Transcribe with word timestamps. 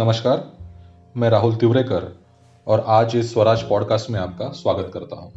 नमस्कार, 0.00 0.52
मैं 1.16 1.30
राहुल 1.30 1.54
तिवरेकर 1.54 2.20
और 2.66 2.84
आज 2.86 3.16
इस 3.16 3.32
स्वराज 3.32 3.62
पॉडकास्ट 3.62 4.10
में 4.10 4.20
आपका 4.20 4.48
स्वागत 4.48 4.90
करता 4.94 5.16
हूँ। 5.16 5.32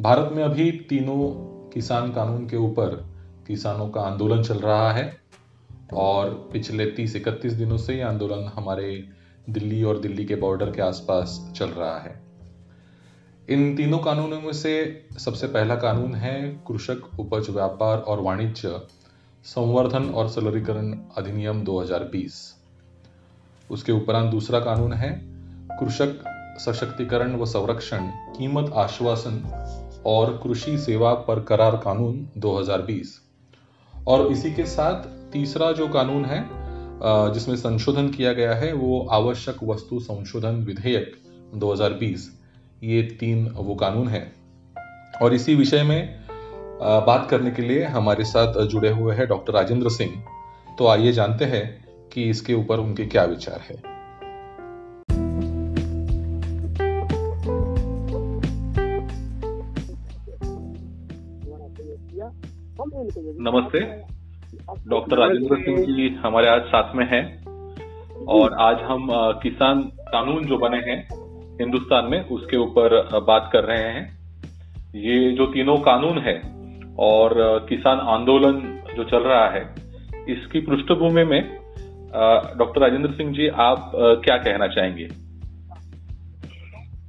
भारत 0.00 0.30
में 0.32 0.44
अभी 0.44 0.72
तीनों 0.72 1.30
किसान 1.70 2.12
कानून 2.12 2.48
के 2.48 2.56
ऊपर 2.56 3.08
किसानों 3.46 3.88
का 3.88 4.00
आंदोलन 4.00 4.42
चल 4.42 4.58
रहा 4.58 4.92
है 4.92 5.16
और 5.92 6.50
पिछले 6.52 6.86
30-31 6.86 7.52
दिनों 7.52 7.76
से 7.76 7.94
ये 7.94 8.02
आंदोलन 8.02 8.52
हमारे 8.54 9.08
दिल्ली 9.50 9.82
और 9.82 9.98
दिल्ली 9.98 10.24
के 10.24 10.34
बॉर्डर 10.34 10.70
के 10.70 10.82
आसपास 10.82 11.52
चल 11.56 11.68
रहा 11.68 11.98
है। 11.98 12.22
इन 13.48 13.76
तीनों 13.76 13.98
कानूनों 13.98 14.40
में 14.40 14.52
से 14.52 15.04
सबसे 15.18 15.46
पहला 15.46 15.74
कानून 15.74 16.14
है 16.14 16.62
कृषक 16.68 17.20
उपज 17.20 17.50
व्यापार 17.50 17.98
और 17.98 18.20
वाणिज्य 18.20 18.80
संवर्धन 19.44 20.04
और 20.04 20.28
सरलीकरण 20.28 20.98
अधिनियम 21.16 21.64
2020 21.64 22.55
उसके 23.70 23.92
उपरांत 23.92 24.30
दूसरा 24.30 24.60
कानून 24.60 24.92
है, 24.92 25.10
कृषक 25.70 26.24
सशक्तिकरण 26.60 27.34
व 27.36 27.46
संरक्षण, 27.46 28.06
कीमत 28.36 28.72
आश्वासन 28.76 29.42
और 30.06 30.40
कृषि 30.44 30.76
सेवा 30.78 31.12
पर 31.14 31.40
करार 31.40 31.76
कानून 31.76 32.26
2020 32.38 33.14
और 33.94 34.26
इसी 34.32 34.52
के 34.54 34.64
साथ 34.66 35.08
तीसरा 35.32 35.70
जो 35.72 35.88
कानून 35.88 36.24
है 36.24 36.44
जिसमें 37.34 37.56
संशोधन 37.56 38.08
किया 38.08 38.32
गया 38.32 38.54
है, 38.54 38.72
वो 38.72 39.06
आवश्यक 39.12 39.56
वस्तु 39.64 39.98
संशोधन 40.00 40.64
विधेयक 40.64 41.12
2020 41.54 42.28
ये 42.82 43.02
तीन 43.20 43.48
वो 43.48 43.74
कानून 43.74 44.08
है। 44.08 44.20
और 45.22 45.34
इसी 45.34 45.54
विषय 45.54 45.82
में 45.82 46.24
बात 46.80 47.26
करने 47.30 47.50
के 47.50 47.62
लिए 47.62 47.84
हमारे 47.86 48.24
साथ 48.24 48.60
जुड़े 48.66 48.90
हुए 48.90 49.14
हैं 49.14 49.26
डॉक्टर 49.28 49.52
राजेंद्र 49.52 49.90
सिंह। 49.90 50.22
तो 50.78 50.86
आइए 50.86 51.12
जानते 51.12 51.44
हैं 51.44 51.85
कि 52.16 52.22
इसके 52.30 52.54
ऊपर 52.54 52.78
उनके 52.78 53.04
क्या 53.06 53.24
विचार 53.24 53.60
है। 53.60 53.74
नमस्ते। 63.40 63.80
डॉक्टर 64.88 65.18
राजेंद्र 65.18 65.56
सिंह 65.56 65.84
जी 65.86 66.08
हमारे 66.16 66.48
आज 66.48 66.62
साथ 66.62 66.94
में 66.94 67.04
हैं 67.10 67.24
और 68.28 68.54
आज 68.60 68.76
हम 68.82 69.06
किसान 69.42 69.82
कानून 70.08 70.44
जो 70.44 70.58
बने 70.58 70.78
हैं 70.86 70.98
हिंदुस्तान 71.60 72.04
में, 72.04 72.20
उसके 72.28 72.56
ऊपर 72.56 72.96
बात 73.26 73.50
कर 73.52 73.64
रहे 73.64 73.90
हैं। 73.90 74.04
ये 74.96 75.30
जो 75.32 75.46
तीनों 75.48 75.76
कानून 75.82 76.18
है 76.18 76.34
और 77.00 77.34
किसान 77.68 77.98
आंदोलन 78.08 78.58
जो 78.96 79.04
चल 79.04 79.22
रहा 79.24 79.46
है, 79.50 79.62
इसकी 80.28 80.60
पृष्ठभूमि 80.60 81.24
में 81.24 81.65
डॉक्टर 82.08 82.80
राजेंद्र 82.80 83.10
सिंह 83.12 83.32
जी 83.32 83.48
आप 83.60 83.90
क्या 83.94 84.36
कहना 84.38 84.66
चाहेंगे? 84.68 85.08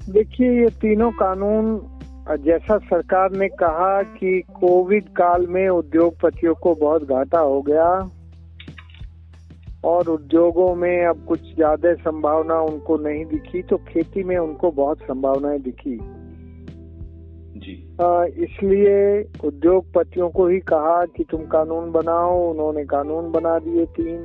देखिए 0.10 0.52
ये 0.52 0.70
तीनों 0.82 1.12
कानून 1.12 1.80
जैसा 2.44 2.78
सरकार 2.78 3.32
ने 3.32 3.48
कहा 3.50 4.02
कि 4.04 4.42
कोविड 4.56 5.10
काल 5.10 5.46
में 5.48 5.68
उद्योगपतियों 5.70 6.54
को 6.54 6.74
बहुत 6.76 7.04
घाटा 7.04 7.40
हो 7.40 7.62
गया 7.62 7.88
और 9.84 10.08
उद्योगों 10.10 10.74
में 10.76 11.06
अब 11.06 11.24
कुछ 11.26 11.42
ज़्यादा 11.56 11.94
संभावना 12.02 12.60
उनको 12.62 12.98
नहीं 12.98 13.26
दिखी 13.26 13.62
तो 13.62 13.78
खेती 13.88 14.24
में 14.24 14.38
उनको 14.38 14.72
बहुत 14.72 15.02
संभावनाएँ 15.02 15.60
दिखी। 15.60 15.98
जी। 17.60 17.74
इसलिए 18.44 19.22
उद्योगपतियों 19.48 20.30
को 20.30 20.48
ही 20.48 20.60
कहा 20.68 21.06
कि 21.06 21.24
तुम 21.24 21.46
कानून 21.46 21.92
बनाओ 21.92 22.36
उन्होंने 22.50 22.84
कानून 22.86 23.32
बना 23.32 23.58
दिए 23.60 23.86
तीन। 23.96 24.20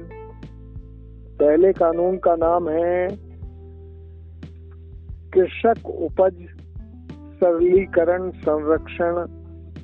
पहले 1.43 1.73
कानून 1.73 2.17
का 2.17 2.37
नाम 2.37 2.69
है 2.69 3.09
कृषक 5.35 5.87
उपज 5.87 6.35
सरलीकरण 7.41 8.31
संरक्षण 8.31 9.17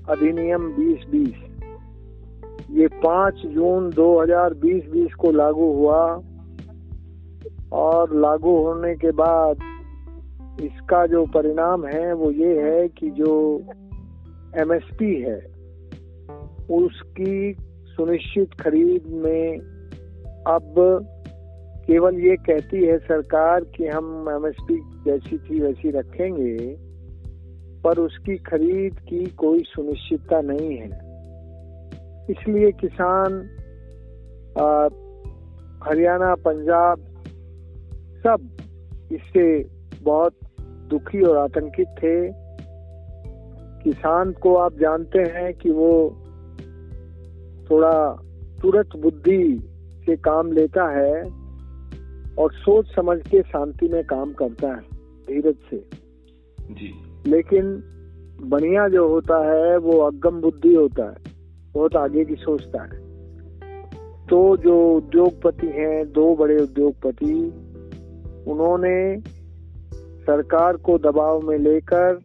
अधिनियम 0.09 0.73
2020 0.77 1.33
ये 2.71 2.87
5 2.87 3.47
जून 3.47 3.91
2020-20 3.91 5.13
को 5.13 5.31
लागू 5.33 5.73
हुआ 5.73 6.21
और 7.73 8.15
लागू 8.15 8.57
होने 8.57 8.95
के 8.95 9.11
बाद 9.11 9.57
इसका 10.61 11.07
जो 11.07 11.25
परिणाम 11.25 11.87
है 11.87 12.13
वो 12.13 12.31
ये 12.31 12.61
है 12.61 12.89
कि 12.89 13.11
जो 13.11 13.61
एमएसपी 14.61 15.15
है, 15.21 15.39
उसकी 16.71 17.57
सुनिश्चित 17.87 18.55
खरीद 18.61 19.07
में 19.07 19.59
अब 20.47 20.75
केवल 21.89 22.15
ये 22.15 22.37
कहती 22.37 22.85
है 22.85 22.99
सरकार 22.99 23.65
कि 23.65 23.87
हम 23.87 24.29
एमएसपी 24.31 24.75
जैसी 25.05 25.39
थी 25.39 25.61
वैसी 25.61 25.91
रखेंगे, 25.91 26.57
पर 27.85 27.99
उसकी 27.99 28.37
खरीद 28.37 28.99
की 28.99 29.25
कोई 29.27 29.63
सुनिश्चितता 29.67 30.41
नहीं 30.41 30.77
है। 30.77 30.89
इसलिए 32.31 32.71
किसान 32.73 33.41
हरियाणा, 35.89 36.35
पंजाब 36.35 36.99
सब 38.25 38.49
इससे 39.13 39.47
बहुत 40.03 40.35
दुखी 40.91 41.23
और 41.23 41.37
आतंकित 41.37 41.89
थे। 41.99 42.29
किसान 43.83 44.33
को 44.33 44.55
आप 44.55 44.79
जानते 44.79 45.19
हैं 45.19 45.55
कि 45.55 45.71
वो 45.71 45.91
थोड़ा 47.71 47.97
तुरंत 48.63 48.97
बुद्धि 48.97 49.43
से 50.07 50.17
काम 50.17 50.53
लेता 50.53 50.89
है। 50.91 51.38
और 52.39 52.53
सोच 52.53 52.87
समझ 52.87 53.19
के 53.29 53.43
शांति 53.43 53.89
में 53.89 54.05
काम 54.05 54.33
करता 54.33 54.69
है 54.69 54.81
धीरज 55.27 55.57
से। 55.71 55.85
जी। 56.61 56.93
लेकिन 57.27 57.83
बढ़िया 58.41 58.89
जो 58.89 59.09
होता 59.09 59.53
है 59.53 59.79
वो 59.79 59.99
अगम 59.99 60.41
बुद्धि 60.41 60.75
होता 60.75 61.05
है 61.05 61.17
बहुत 61.73 61.97
आगे 61.97 62.25
की 62.25 62.35
सोचता 62.35 62.83
है। 62.83 63.09
तो 64.27 64.57
जो 64.57 64.95
उद्योगपति 64.95 65.67
हैं 65.67 66.13
दो 66.13 66.37
बड़े 66.37 66.57
उद्योगपति 66.57 67.35
उन्होंने 68.51 69.21
सरकार 70.23 70.77
को 70.77 70.99
दबाव 70.99 71.41
में 71.41 71.59
लेकर 71.59 72.21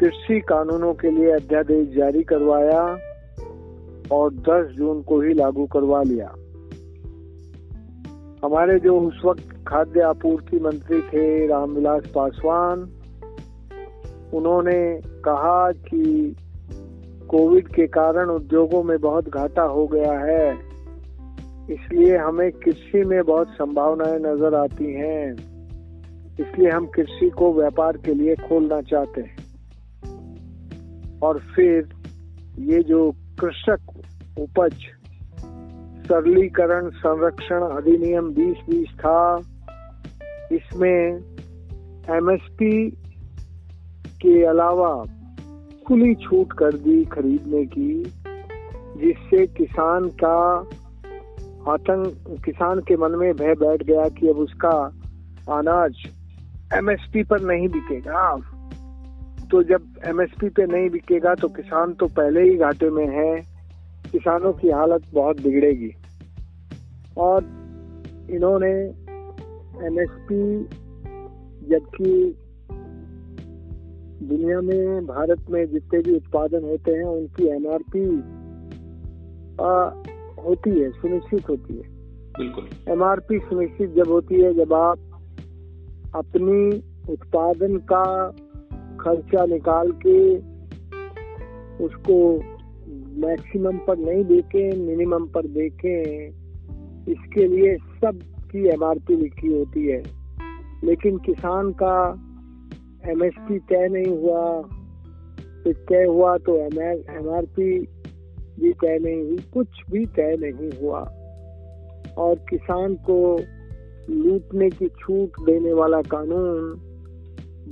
कृषि 0.00 0.40
कानूनों 0.40 0.94
के 0.94 1.10
लिए 1.10 1.30
अध्यादेश 1.30 1.88
जारी 1.88 2.22
करवाया 2.22 2.98
और 4.12 4.34
10 4.34 4.66
जून 4.74 5.02
को 5.02 5.20
ही 5.20 5.34
लागू 5.34 5.66
करवा 5.66 6.02
लिया। 6.02 6.34
हमारे 8.44 8.78
जो 8.78 9.00
उस 9.00 9.22
वक्त 9.24 9.64
खाद्य 9.68 10.00
आपूर्ति 10.00 10.60
मंत्री 10.60 11.00
थे 11.00 11.46
रामविलास 11.46 12.02
पासवान, 12.14 12.80
उन्होंने 14.34 15.00
कहा 15.04 15.72
कि 15.72 16.36
कोविड 17.28 17.68
के 17.68 17.86
कारण 17.86 18.26
उद्योगों 18.26 18.82
में 18.82 19.00
बहुत 19.00 19.28
घाटा 19.28 19.62
हो 19.62 19.86
गया 19.86 20.12
है। 20.12 20.58
इसलिए 21.70 22.16
हमें 22.16 22.52
कृषि 22.52 23.04
में 23.04 23.24
बहुत 23.24 23.48
संभावनाएँ 23.48 24.18
नज़र 24.18 24.54
आती 24.54 24.92
हैं। 24.94 25.32
इसलिए 26.40 26.70
हम 26.70 26.86
कृषि 26.86 27.30
को 27.30 27.52
व्यापार 27.52 27.96
के 27.96 28.14
लिए 28.14 28.34
खोलना 28.34 28.80
चाहते 28.80 29.20
हैं। 29.20 29.36
और 31.22 31.38
फिर 31.38 31.88
ये 32.58 32.82
जो 32.82 33.12
कृषक 33.40 33.80
उपज 34.38 34.74
सरलीकरण 36.04 36.90
संरक्षण 36.90 37.62
अधिनियम 37.62 38.32
2020 38.32 38.86
था। 38.86 39.40
इसमें 40.52 41.20
एमएसपी 42.10 42.90
के 44.22 44.44
अलावा 44.44 45.04
खुली 45.86 46.14
छूट 46.14 46.52
कर 46.52 46.72
दी 46.72 47.04
खरीदने 47.04 47.64
की, 47.64 48.02
जिससे 48.96 49.46
किसान 49.46 50.08
का 50.08 50.68
आतंक, 51.72 52.14
किसान 52.44 52.80
के 52.80 52.96
मन 52.96 53.10
में 53.10 53.36
भय 53.36 53.54
बैठ 53.54 53.82
गया 53.82 54.08
कि 54.08 54.28
अब 54.28 54.36
उसका 54.36 54.92
अनाज 55.50 55.94
एमएसपी 56.74 57.22
पर 57.22 57.40
नहीं 57.40 57.68
बिकेगा। 57.68 58.36
तो 59.50 59.62
जब 59.62 59.82
एमएसपी 60.06 60.48
पे 60.48 60.66
नहीं 60.66 60.90
बिकेगा 60.90 61.34
तो 61.34 61.48
किसान 61.48 61.92
तो 61.92 62.06
पहले 62.06 62.42
ही 62.42 62.56
घाटे 62.56 62.90
में 62.90 63.08
है। 63.08 63.53
किसानों 64.14 64.52
की 64.52 64.70
हालत 64.70 65.02
बहुत 65.14 65.40
बिगड़ेगी। 65.40 65.90
और 67.18 67.44
इन्होंने 68.30 68.72
एमएसपी 69.86 70.64
जबकि 71.68 72.36
दुनिया 74.26 74.60
में 74.60 75.06
भारत 75.06 75.46
में 75.50 75.66
जितने 75.66 76.00
भी 76.00 76.16
उत्पादन 76.16 76.64
होते 76.64 76.92
हैं 76.92 77.04
उनकी 77.04 77.46
एमआरपी 77.46 78.04
होती 80.42 80.70
है 80.70 80.90
सुनिश्चित 80.90 81.48
होती 81.48 81.74
है। 81.74 81.82
बिल्कुल। 82.38 82.68
एमआरपी 82.88 83.38
सुनिश्चित 83.38 83.90
जब 83.90 84.08
होती 84.08 84.34
है 84.34 84.54
जब 84.54 84.72
आप 84.72 84.98
अपनी 86.14 86.82
उत्पादन 87.12 87.76
का 87.76 88.28
खर्चा 89.00 89.46
निकाल 89.46 89.92
के 89.92 90.36
उसको 91.84 92.42
मैक्सिमम 93.16 93.78
पर 93.78 93.98
नहीं 93.98 94.24
देखे, 94.24 94.76
मिनिमम 94.76 95.26
पर 95.26 95.46
देखे। 95.46 96.26
इसके 97.12 97.46
लिए 97.48 97.76
सब 97.76 98.20
की 98.52 98.68
एमआरपी 98.68 99.16
लिखी 99.16 99.58
होती 99.58 99.86
है। 99.86 100.02
लेकिन 100.84 101.18
किसान 101.18 101.70
का 101.70 102.20
एमएसपी 103.10 103.58
तय 103.58 103.88
नहीं 103.88 104.18
हुआ। 104.18 104.62
फिर 105.64 105.84
तय 105.88 106.04
हुआ 106.04 106.36
तो 106.36 106.56
एम 106.56 106.80
एमआरपी 106.92 107.78
भी 108.60 108.72
तय 108.72 108.98
नहीं 108.98 109.22
हुई, 109.22 109.36
कुछ 109.36 109.66
भी 109.90 110.06
तय 110.06 110.36
नहीं 110.40 110.82
हुआ। 110.82 111.00
और 112.18 112.34
किसान 112.34 112.94
को 112.94 113.40
लूटने 114.10 114.70
की 114.70 114.88
छूट 114.88 115.46
देने 115.46 115.72
वाला 115.72 116.02
कानून 116.02 116.80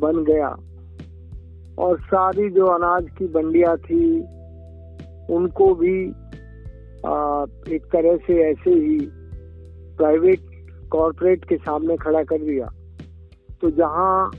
बन 0.01 0.25
गया। 0.25 0.57
और 1.79 2.01
सारी 2.01 2.51
जो 2.51 2.67
अनाज 2.67 3.07
की 3.19 3.27
बंडिया 3.27 3.77
थी 3.77 4.25
उनको 5.31 5.75
भी 5.75 6.13
आ, 7.07 7.45
एक 7.73 7.83
तरह 7.93 8.17
से 8.17 8.51
ऐसे 8.51 8.71
ही 8.71 8.99
प्राइवेट 9.97 10.41
कॉरपोरेट 10.91 11.45
के 11.45 11.57
सामने 11.57 11.97
खड़ा 11.97 12.23
कर 12.23 12.39
दिया। 12.39 12.67
तो 13.61 13.71
जहाँ 13.71 14.31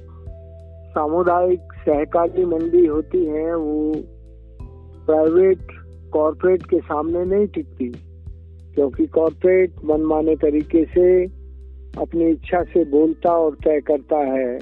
सामुदायिक 0.89 1.59
सहकारी 1.59 2.45
मंडी 2.45 2.85
होती 2.85 3.25
है 3.25 3.55
वो 3.55 3.93
प्राइवेट 5.05 5.57
कॉरपोरेट 6.13 6.65
के 6.65 6.79
सामने 6.79 7.25
नहीं 7.25 7.47
टिकती 7.47 7.89
क्योंकि 8.75 9.05
कॉरपोरेट 9.05 9.71
मनमाने 9.85 10.35
तरीके 10.35 10.85
से 10.85 11.23
अपनी 12.01 12.29
इच्छा 12.29 12.63
से 12.63 12.85
बोलता 12.85 13.31
और 13.31 13.55
तय 13.55 13.81
करता 13.81 14.17
है। 14.17 14.57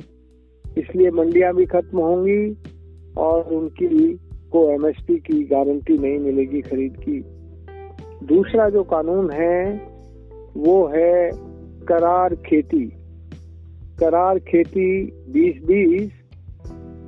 इसलिए 0.78 1.12
मंडियाँ 1.12 1.54
भी 1.54 1.66
खत्म 1.66 1.98
होंगी 1.98 2.58
और 3.18 3.42
उनकी 3.42 4.20
को 4.52 4.70
एमएसपी 4.72 5.16
की 5.16 5.44
गारंटी 5.44 5.98
नहीं 5.98 6.20
मिलेगी 6.20 6.62
खरीद 6.62 6.98
की। 6.98 7.20
दूसरा 8.26 8.70
जो 8.70 8.84
कानून 8.84 9.32
है, 9.32 9.74
वो 10.58 10.86
है 10.88 11.32
करार 11.88 12.36
खेती। 12.36 12.86
करार 14.00 14.40
खेती 14.40 15.06
2020 15.32 16.12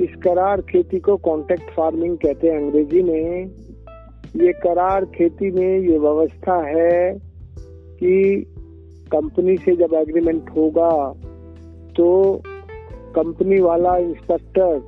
इस 0.02 0.16
करार 0.24 0.62
खेती 0.62 1.00
को 1.00 1.18
कॉन्टेक्ट 1.18 1.64
फ़ार्मिंग 1.64 2.18
कहते 2.18 2.48
हैं 2.48 2.58
अंग्रेज़ी 2.58 3.04
में। 3.04 3.46
ये 4.36 4.54
करार 4.54 5.06
खेती 5.06 5.52
में 5.52 5.80
ये 5.80 5.98
व्यवस्था 5.98 6.56
है 6.68 7.14
कि 8.00 8.46
कंपनी 9.12 9.58
से 9.58 9.76
जब 9.76 9.94
एग्रीमेंट 9.94 10.50
होगा 10.50 10.92
तो 11.98 12.42
कंपनी 13.16 13.60
वाला 13.60 13.98
इंस्पेक्टर 13.98 14.82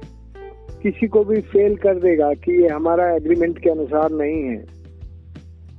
किसी 0.86 1.08
को 1.08 1.24
भी 1.24 1.42
फेल 1.42 1.76
कर 1.76 2.00
देगा 2.00 2.34
कि 2.34 2.62
ये 2.62 2.68
हमारा 2.68 3.16
एग्रीमेंट 3.16 3.60
के 3.60 3.70
अनुसार 3.70 4.12
नहीं 4.12 4.44
है। 4.44 4.66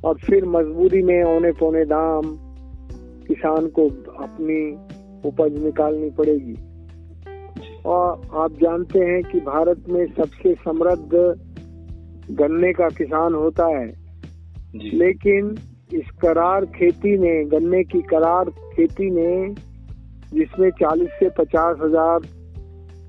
और 0.04 0.14
फिर 0.14 0.44
मजबूरी 0.44 1.02
में 1.02 1.24
औने 1.24 1.52
पौने 1.52 1.84
दाम 1.84 2.22
किसान 3.26 3.66
को 3.66 3.86
अपनी 4.22 4.72
उपज 5.28 5.64
निकालनी 5.64 6.10
पड़ेगी। 6.10 6.54
और 7.84 8.22
आप 8.34 8.52
जानते 8.52 8.98
हैं 8.98 9.22
कि 9.22 9.40
भारत 9.40 9.84
में 9.88 10.06
सबसे 10.06 10.54
समृद्ध 10.54 11.36
गन्ने 12.30 12.72
का 12.72 12.88
किसान 12.88 13.34
होता 13.34 13.66
है। 13.66 13.86
लेकिन 14.76 15.56
इस 15.94 16.10
करार 16.22 16.64
खेती 16.64 17.18
ने 17.18 17.44
गन्ने 17.44 17.84
की 17.84 18.00
करार 18.02 18.50
खेती 18.50 19.10
ने 19.10 19.54
जिसमें 20.32 20.70
40 20.70 21.08
से 21.08 21.28
पचास 21.28 21.76
हज़ार 21.82 22.20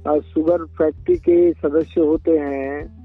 शुगर 0.08 0.64
फैक्ट्री 0.78 1.16
के 1.20 1.52
सदस्य 1.54 2.02
होते 2.02 2.32
हैं, 2.32 2.98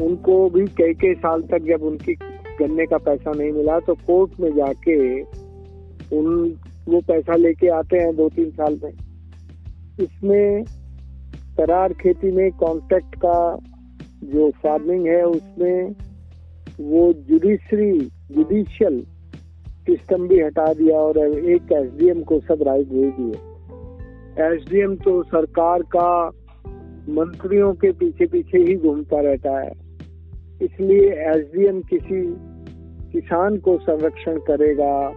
उनको 0.00 0.48
भी 0.50 0.64
कई 0.78 0.94
कई 0.94 1.14
साल 1.14 1.42
तक 1.42 1.62
जब 1.62 1.82
उनकी 1.82 2.14
गन्ने 2.60 2.86
का 2.86 2.98
पैसा 2.98 3.32
नहीं 3.32 3.52
मिला 3.52 3.78
तो 3.80 3.94
कोर्ट 3.94 4.40
में 4.40 4.50
जाके 4.56 4.96
उन, 6.12 6.56
वो 6.88 7.00
पैसा 7.00 7.36
लेके 7.36 7.68
आते 7.68 7.98
हैं 7.98 8.14
दो 8.16 8.28
तीन 8.28 8.50
साल 8.50 8.78
में। 8.84 8.92
इसमें 10.00 10.64
करार 11.58 11.92
खेती 11.92 12.30
में 12.30 12.50
कॉन्ट्रैक्ट 12.52 13.14
का 13.16 13.38
जो 14.24 14.50
फ़ार्मिंग 14.62 15.06
है, 15.06 15.22
उसमें 15.22 15.94
वो 16.80 17.12
जुडिशरी 17.12 17.98
जुडिशियल 18.32 19.00
सिस्टम 19.86 20.26
भी 20.28 20.40
हटा 20.40 20.72
दिया 20.74 20.98
और 20.98 21.18
एक 21.18 21.72
एसडीएम 21.72 22.22
को 22.22 22.40
सब 22.40 22.62
राइट 22.62 22.86
दे 22.86 23.10
दिए 23.10 23.54
एसडीएम 24.40 24.96
तो 24.96 25.22
सरकार 25.22 25.82
का 25.82 26.32
मंत्रियों 27.08 27.74
के 27.74 27.92
पीछे 27.92 28.26
पीछे 28.26 28.58
ही 28.58 28.76
घूमता 28.76 29.20
रहता 29.20 29.60
है। 29.60 29.72
इसलिए 30.62 31.12
एसडीएम 31.12 31.80
किसी 31.80 32.36
किसान 33.12 33.58
को 33.58 33.78
संरक्षण 33.78 34.38
करेगा, 34.38 35.08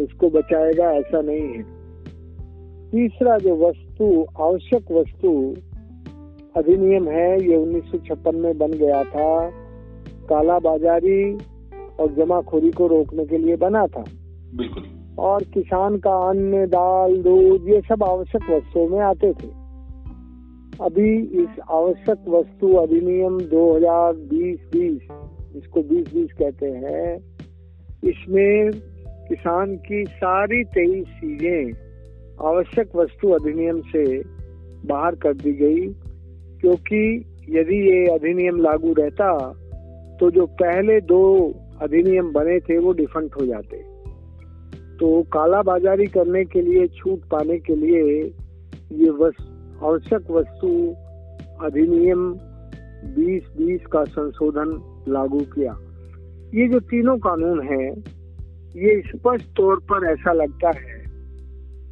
उसको 0.00 0.30
बचाएगा, 0.30 0.92
ऐसा 0.92 1.20
नहीं 1.20 1.40
है। 1.40 1.62
तीसरा 2.90 3.38
जो 3.38 3.68
वस्तु, 3.68 4.26
आवश्यक 4.40 4.92
वस्तु 4.92 5.56
अधिनियम 6.56 7.08
है, 7.08 7.50
ये 7.50 7.56
उन्नीस 7.56 7.84
सौ 7.84 7.98
छप्पन 7.98 8.36
में 8.36 8.58
बन 8.58 8.70
गया 8.70 9.04
था। 9.04 9.50
काला 10.28 10.58
बाजारी 10.58 11.34
और 12.00 12.12
जमाखोरी 12.12 12.70
को 12.70 12.86
रोकने 12.86 13.24
के 13.24 13.38
लिए 13.38 13.56
बना 13.56 13.86
था। 13.86 14.04
बिल्कुल। 14.54 14.82
और 15.18 15.44
किसान 15.44 15.98
का 15.98 16.28
अन्न, 16.28 16.66
दाल, 16.66 17.22
दूध, 17.22 17.68
ये 17.68 17.80
सब 17.80 18.04
आवश्यक 18.04 18.50
वस्तुओं 18.50 18.88
में 18.88 19.00
आते 19.00 19.32
थे। 19.32 19.62
अभी 20.80 21.42
इस 21.42 21.48
आवश्यक 21.70 22.18
वस्तु 22.28 22.76
अधिनियम 22.76 23.48
2020-20 23.48 25.56
इसको 25.56 25.82
2020 25.82 26.32
कहते 26.32 26.66
हैं, 26.66 27.18
इसमें 28.02 28.70
किसान 29.28 29.78
की 29.78 30.06
सारी 30.06 30.64
तेईस 30.64 31.06
चीज़ें 31.20 31.72
आवश्यक 32.46 32.96
वस्तु 32.96 33.30
अधिनियम 33.30 33.80
से 33.86 34.22
बाहर 34.86 35.14
कर 35.14 35.34
दी 35.34 35.52
गई, 35.52 35.94
क्योंकि 36.60 37.24
यदि 37.50 37.80
ये 37.80 38.06
अधिनियम 38.06 38.60
लागू 38.60 38.92
रहता 38.92 39.54
तो 40.20 40.30
जो 40.30 40.46
पहले 40.58 41.02
दो 41.02 41.52
अधिनियम 41.82 42.32
बने 42.32 42.60
थे 42.60 42.78
वो 42.78 42.92
डिफंट 42.92 43.34
हो 43.34 43.46
जाते। 43.46 43.81
तो 45.02 45.22
काला 45.22 45.62
बाजारी 45.62 46.06
करने 46.06 46.44
के 46.44 46.60
लिए 46.60 46.86
छूट 46.86 47.20
पाने 47.20 47.58
के 47.58 47.76
लिए 47.76 48.22
ये 48.92 49.10
वस, 49.10 49.34
आवश्यक 49.82 50.30
वस्तु 50.30 50.68
अधिनियम 51.64 52.34
2020 53.14 53.86
का 53.92 54.04
संशोधन 54.04 55.02
लागू 55.08 55.38
किया। 55.38 55.72
ये 56.54 56.68
जो 56.68 56.80
तीनों 56.80 57.18
कानून 57.18 57.62
हैं 57.62 57.90
ये 58.76 59.02
स्पष्ट 59.06 59.46
तौर 59.56 59.76
पर 59.76 60.12
ऐसा 60.12 60.32
लगता 60.32 60.68
है 60.68 61.04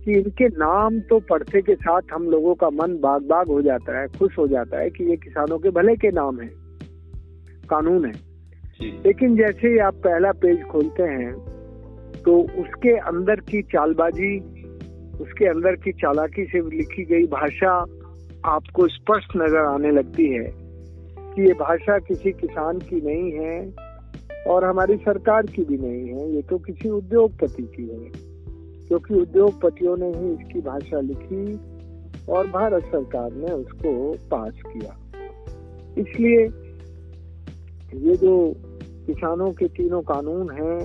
कि 0.04 0.12
इनके 0.12 0.48
नाम 0.48 1.00
तो 1.00 1.20
पढ़ते 1.20 1.62
के 1.62 1.74
साथ 1.74 2.02
हम 2.12 2.30
लोगों 2.30 2.54
का 2.54 2.70
मन 2.70 2.98
बाग 3.00 3.22
बाग 3.22 3.46
हो 3.46 3.62
जाता 3.62 4.00
है 4.00 4.06
खुश 4.06 4.38
हो 4.38 4.46
जाता 4.46 4.78
है 4.78 4.90
कि 4.90 5.04
ये 5.04 5.16
किसानों 5.16 5.58
के 5.58 5.70
भले 5.70 5.96
के 5.96 6.10
नाम 6.10 6.40
है 6.40 6.50
कानून 7.70 8.04
है। 8.04 8.12
लेकिन 9.06 9.36
जैसे 9.36 9.68
ही 9.68 9.78
आप 9.78 9.94
पहला 9.94 10.32
पेज 10.32 10.62
खोलते 10.62 11.02
हैं 11.02 11.49
तो 12.24 12.38
उसके 12.62 12.96
अंदर 13.08 13.40
की 13.40 13.62
चालबाजी, 13.62 14.38
उसके 15.20 15.46
अंदर 15.46 15.76
की 15.76 15.92
चालाकी 15.92 16.44
से 16.44 16.60
लिखी 16.70 17.04
गई 17.04 17.26
भाषा 17.26 17.72
आपको 18.46 18.86
स्पष्ट 18.88 19.36
नज़र 19.36 19.64
आने 19.66 19.90
लगती 19.90 20.28
है 20.28 20.44
कि 21.34 21.42
ये 21.42 21.52
भाषा 21.52 21.98
किसी 21.98 22.32
किसान 22.32 22.78
की 22.78 23.00
नहीं 23.00 23.32
है 23.32 24.44
और 24.46 24.64
हमारी 24.64 24.96
सरकार 24.96 25.46
की 25.46 25.64
भी 25.64 25.76
नहीं 25.78 26.06
है। 26.08 26.28
ये 26.34 26.42
तो 26.42 26.58
किसी 26.58 26.88
उद्योगपति 26.88 27.62
की 27.62 27.82
है, 27.82 28.10
क्योंकि 28.88 29.14
उद्योगपतियों 29.14 29.96
ने 29.96 30.06
ही 30.06 30.32
इसकी 30.32 30.60
भाषा 30.60 31.00
लिखी 31.00 31.44
और 32.32 32.46
भारत 32.46 32.84
सरकार 32.84 33.32
ने 33.32 33.52
उसको 33.52 34.12
पास 34.30 34.62
किया। 34.66 34.96
इसलिए 35.98 36.40
ये 38.00 38.16
जो 38.16 38.52
किसानों 39.06 39.50
के 39.52 39.68
तीनों 39.68 40.00
कानून 40.02 40.50
हैं 40.50 40.78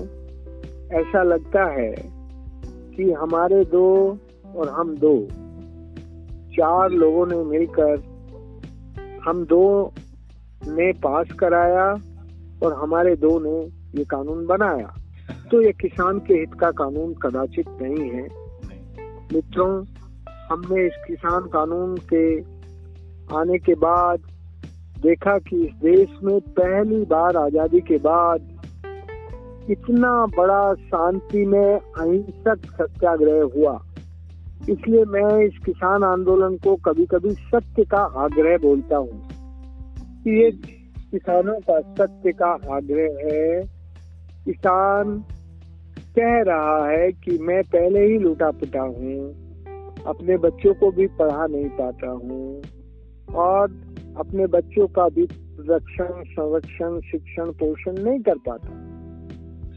ऐसा 0.92 1.22
लगता 1.22 1.64
है 1.64 1.94
कि 2.96 3.12
हमारे 3.12 3.64
दो 3.64 4.18
और 4.56 4.68
हम 4.68 4.96
दो, 4.96 5.26
चार 6.56 6.90
लोगों 6.90 7.26
ने 7.26 7.36
मिलकर 7.36 8.02
हम 9.24 9.44
दो 9.44 9.92
ने 10.68 10.92
पास 10.92 11.28
कराया 11.38 11.94
और 12.62 12.72
हमारे 12.72 13.16
दो 13.16 13.38
ने 13.40 13.66
ये 13.98 14.04
कानून 14.04 14.46
बनाया। 14.46 14.94
तो 15.50 15.62
ये 15.62 15.72
किसान 15.72 16.18
के 16.18 16.34
हित 16.34 16.54
का 16.54 16.70
कानून 16.70 17.14
कदाचित 17.14 17.68
नहीं 17.68 18.10
है। 18.10 18.28
मित्रों, 19.34 19.84
हमने 20.50 20.86
इस 20.86 20.92
किसान 21.06 21.40
कानून 21.40 21.96
के 21.96 22.40
आने 23.36 23.58
के 23.58 23.74
बाद 23.74 24.18
देखा 25.02 25.38
कि 25.38 25.64
इस 25.64 25.74
देश 25.74 26.08
में 26.22 26.40
पहली 26.40 27.04
बार 27.04 27.36
आज़ादी 27.36 27.80
के 27.80 27.96
बाद 27.96 28.55
इतना 29.70 30.10
बड़ा 30.26 30.74
शांति 30.74 31.44
में 31.46 31.74
अहिंसक 31.74 32.66
सत्याग्रह 32.72 33.42
हुआ। 33.54 33.78
इसलिए 34.70 35.04
मैं 35.04 35.38
इस 35.38 35.58
किसान 35.64 36.04
आंदोलन 36.04 36.56
को 36.56 36.74
कभी 36.84 37.06
कभी 37.06 37.30
सत्य 37.30 37.84
का 37.84 38.02
आग्रह 38.22 38.56
बोलता 38.58 38.96
हूँ 38.96 39.22
ये 40.26 40.50
किसानों 41.12 41.58
का 41.60 41.80
सत्य 41.80 42.32
का 42.32 42.50
आग्रह 42.76 43.18
है। 43.24 43.62
किसान 44.44 45.18
कह 46.16 46.40
रहा 46.42 46.86
है 46.88 47.10
कि 47.14 47.38
मैं 47.38 47.62
पहले 47.64 48.04
ही 48.06 48.18
लूटा 48.18 48.50
पुटा 48.50 48.82
हूँ, 48.82 49.18
अपने 50.06 50.36
बच्चों 50.36 50.74
को 50.74 50.90
भी 50.90 51.06
पढ़ा 51.18 51.46
नहीं 51.46 51.68
पाता 51.70 52.10
हूँ 52.10 52.62
और 53.36 53.70
अपने 54.18 54.46
बच्चों 54.46 54.86
का 54.88 55.08
भी 55.08 55.28
रक्षण, 55.68 56.22
संरक्षण, 56.24 57.00
शिक्षण, 57.00 57.50
पोषण 57.52 58.02
नहीं 58.02 58.20
कर 58.20 58.38
पाता। 58.48 58.75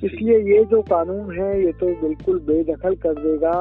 इसलिए 0.03 0.57
ये 0.57 0.63
जो 0.65 0.81
कानून 0.81 1.39
है, 1.39 1.65
ये 1.65 1.71
तो 1.71 1.85
बिल्कुल 2.01 2.39
बेदखल 2.39 2.95
कर 2.95 3.13
देगा 3.13 3.53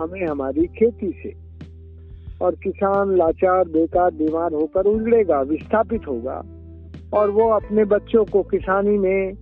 हमें 0.00 0.26
हमारी 0.26 0.66
खेती 0.66 1.10
से। 1.22 1.32
और 2.44 2.54
किसान 2.54 3.16
लाचार, 3.16 3.68
बेकार, 3.68 4.10
बीमार 4.10 4.52
होकर 4.52 4.86
उजड़ेगा, 4.86 5.40
विस्थापित 5.40 6.06
होगा। 6.08 6.42
और 7.12 7.30
वो 7.30 7.48
अपने 7.48 7.84
बच्चों 7.84 8.24
को 8.24 8.42
किसानी 8.42 8.98
में 8.98 9.32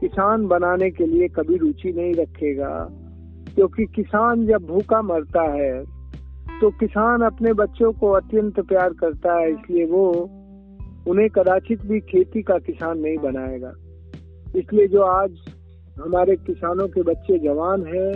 किसान 0.00 0.46
बनाने 0.46 0.90
के 0.90 1.06
लिए 1.06 1.28
कभी 1.28 1.56
रुचि 1.56 1.92
नहीं 1.92 2.14
रखेगा। 2.14 2.88
क्योंकि 3.54 3.84
किसान 3.86 4.46
जब 4.46 4.66
भूखा 4.66 5.02
मरता 5.02 5.42
है 5.42 5.84
तो 6.60 6.70
किसान 6.70 7.22
अपने 7.22 7.52
बच्चों 7.52 7.92
को 7.92 8.10
अत्यंत 8.10 8.60
प्यार 8.60 8.92
करता 8.92 9.34
है, 9.34 9.50
इसलिए 9.50 9.84
वो 9.86 10.30
उन्हें 11.08 11.28
कदाचित 11.30 11.86
भी 11.86 12.00
खेती 12.00 12.42
का 12.42 12.58
किसान 12.58 12.98
नहीं 12.98 13.18
बनाएगा। 13.18 13.72
इसलिए 14.46 14.86
जो 14.86 15.02
आज 15.02 15.36
हमारे 15.98 16.36
किसानों 16.36 16.86
के 16.88 17.02
बच्चे 17.02 17.38
जवान 17.38 17.84
हैं, 17.86 18.12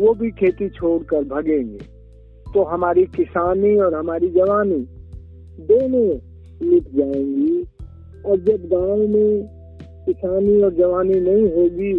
वो 0.00 0.14
भी 0.14 0.30
खेती 0.30 0.68
छोड़कर 0.68 1.24
भगेंगे। 1.24 1.78
तो 2.54 2.62
हमारी 2.64 3.04
किसानी 3.16 3.74
और 3.76 3.94
हमारी 3.94 4.28
जवानी 4.30 4.78
दोनों 5.66 6.06
मिट 6.62 6.84
जाएँगी। 6.94 7.64
और 8.26 8.38
जब 8.38 8.68
गाँव 8.68 8.96
में 9.08 9.42
किसानी 10.06 10.60
और 10.62 10.74
जवानी 10.74 11.20
नहीं 11.20 11.46
होगी 11.52 11.94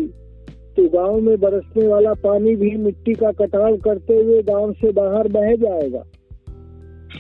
तो 0.78 0.88
गाँव 0.90 1.20
में 1.22 1.40
बरसने 1.40 1.88
वाला 1.88 2.14
पानी 2.14 2.56
भी 2.56 2.76
मिट्टी 2.78 3.14
का 3.14 3.32
कटाव 3.32 3.78
करते 3.78 4.16
हुए 4.16 4.42
गाँव 4.44 4.74
से 4.74 4.92
बाहर 4.92 5.28
बह 5.28 5.56
जाएगा। 5.56 6.04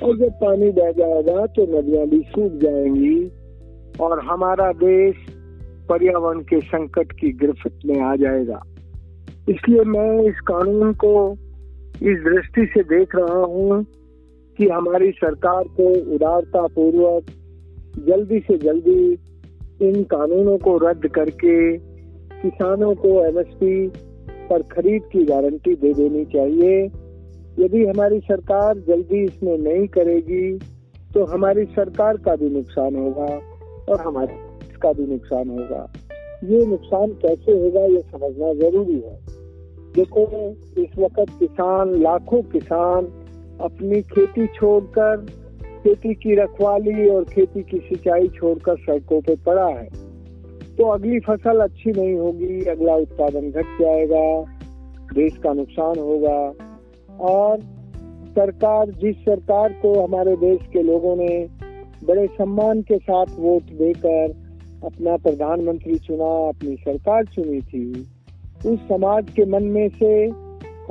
और 0.03 0.17
जब 0.17 0.31
पानी 0.41 0.69
बह 0.71 0.91
जाएगा 0.91 1.45
तो 1.45 1.65
नदियाँ 1.69 2.05
भी 2.07 2.21
सूख 2.29 2.59
जाएँगी। 2.61 3.31
और 4.01 4.19
हमारा 4.19 4.71
देश 4.73 5.15
पर्यावरण 5.89 6.39
के 6.41 6.59
संकट 6.61 7.11
की 7.11 7.31
गिरफ्त 7.31 7.85
में 7.85 7.99
आ 8.01 8.15
जाएगा। 8.15 8.61
इसलिए 9.49 9.83
मैं 9.83 10.23
इस 10.23 10.39
कानून 10.47 10.93
को 10.93 11.13
इस 12.03 12.17
दृष्टि 12.23 12.65
से 12.65 12.83
देख 12.83 13.15
रहा 13.15 13.43
हूँ 13.45 13.83
कि 14.57 14.67
हमारी 14.67 15.11
सरकार 15.11 15.63
को 15.77 15.89
उदारता 16.15 16.65
पूर्वक 16.67 17.31
जल्दी 18.07 18.39
से 18.39 18.57
जल्दी 18.57 19.17
इन 19.81 20.03
कानूनों 20.03 20.57
को 20.57 20.77
रद्द 20.77 21.07
करके 21.07 21.55
किसानों 22.41 22.93
को 22.95 23.09
एमएसपी 23.25 23.87
पर 24.49 24.61
खरीद 24.61 25.03
की 25.11 25.23
गारंटी 25.25 25.73
दे 25.75 25.93
देनी 25.93 26.25
चाहिए। 26.25 26.83
यदि 27.59 27.85
हमारी 27.85 28.19
सरकार 28.19 28.77
जल्दी 28.77 29.23
इसमें 29.23 29.57
नहीं 29.57 29.87
करेगी 29.87 30.57
तो 31.13 31.25
हमारी 31.25 31.65
सरकार 31.65 32.17
का 32.17 32.35
भी 32.35 32.49
नुकसान 32.49 32.95
होगा 32.95 33.29
और 33.89 34.01
हमारे 34.01 34.46
का 34.77 34.93
भी 34.93 35.07
नुकसान 35.07 35.49
होगा? 35.49 35.93
ये 36.43 36.65
नुकसान 36.65 37.11
कैसे 37.11 37.51
होगा, 37.51 37.85
ये 37.85 38.01
समझना 38.01 38.53
ज़रूरी 38.53 38.99
है। 38.99 39.19
देखो, 39.95 40.27
इस 40.81 40.99
वक्त 40.99 41.39
किसान, 41.39 42.01
लाखों 42.01 42.41
किसान 42.41 43.05
अपनी 43.61 44.01
खेती 44.01 44.47
छोड़कर 44.47 45.25
खेती 45.83 46.13
की 46.13 46.35
रखवाली 46.35 47.09
और 47.09 47.23
खेती 47.23 47.63
की 47.63 47.77
सिंचाई 47.77 48.27
छोड़कर 48.27 48.75
सड़कों 48.77 49.21
पे 49.21 49.35
पड़ा 49.35 49.67
है। 49.67 49.89
तो 50.77 50.83
अगली 50.83 51.19
फ़सल 51.19 51.59
अच्छी 51.59 51.91
नहीं 51.91 52.15
होगी, 52.15 52.65
अगला 52.65 52.95
उत्पादन 52.95 53.51
घट 53.51 53.65
जाएगा, 53.81 54.41
देश 55.13 55.37
का 55.37 55.53
नुकसान 55.53 55.99
होगा। 55.99 56.53
और 57.19 57.59
सरकार, 58.27 58.89
जिस 58.89 59.15
सरकार 59.15 59.73
को 59.73 60.01
हमारे 60.01 60.35
देश 60.35 60.59
के 60.73 60.81
लोगों 60.81 61.15
ने 61.15 61.47
बड़े 62.03 62.27
सम्मान 62.27 62.81
के 62.81 62.97
साथ 62.97 63.25
वोट 63.39 63.63
देकर 63.63 64.46
अपना 64.83 65.17
प्रधानमंत्री 65.17 65.95
चुना, 65.95 66.49
अपनी 66.49 66.75
सरकार 66.75 67.25
चुनी 67.25 67.61
थी, 67.61 68.07
उस 68.65 68.79
समाज 68.79 69.29
के 69.29 69.45
मन 69.45 69.63
में 69.63 69.89
से 69.89 70.25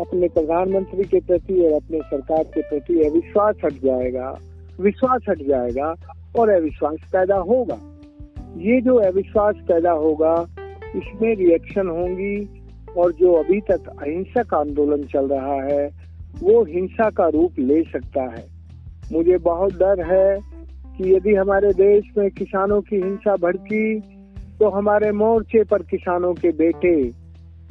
अपने 0.03 0.29
प्रधानमंत्री 0.29 1.05
के 1.05 1.21
प्रति 1.21 1.67
और 1.67 1.73
अपने 1.73 1.99
सरकार 1.99 2.45
के 2.45 2.63
प्रति 2.63 3.01
अविश्वास 3.03 3.57
हट 3.65 3.73
जाएगा, 3.73 4.39
विश्वास 4.81 5.23
हट 5.29 5.43
जाएगा 5.43 5.95
और 6.39 6.49
अविश्वास 6.49 6.97
पैदा 7.13 7.37
होगा। 7.37 7.79
ये 8.57 8.81
जो 8.81 8.95
अविश्वास 8.95 9.55
पैदा 9.69 9.91
होगा, 9.91 10.47
इसमें 10.97 11.37
रिएक्शन 11.37 11.89
होंगी 11.89 12.49
और 12.99 13.13
जो 13.13 13.33
अभी 13.33 13.61
तक 13.61 13.89
अहिंसक 13.89 14.55
आंदोलन 14.55 15.05
चल 15.05 15.29
रहा 15.29 15.63
है, 15.63 15.91
वो 16.43 16.65
हिंसा 16.65 17.11
का 17.11 17.29
रूप 17.29 17.53
ले 17.59 17.83
सकता 17.83 18.23
है। 18.23 18.45
मुझे 19.13 19.39
बहुत 19.39 19.73
डर 19.73 20.13
है 20.13 20.56
कि 20.99 21.15
यदि 21.15 21.35
हमारे 21.35 21.73
देश 21.73 22.05
में 22.19 22.31
किसानों 22.31 22.81
की 22.81 22.97
हिंसा 22.97 23.37
भड़की 23.37 24.01
तो 24.61 24.69
हमारे 24.69 25.13
मोर्चे 25.13 25.65
पर 25.65 25.83
किसानों 25.83 26.35
के 26.35 26.49
बेटे 26.49 27.11